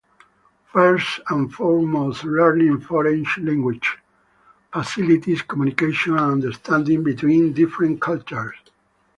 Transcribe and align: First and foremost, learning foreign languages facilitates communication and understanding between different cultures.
First 0.73 1.19
and 1.29 1.53
foremost, 1.53 2.23
learning 2.23 2.79
foreign 2.79 3.23
languages 3.37 3.97
facilitates 4.73 5.43
communication 5.43 6.13
and 6.13 6.31
understanding 6.43 7.03
between 7.03 7.53
different 7.53 8.01
cultures. 8.01 8.55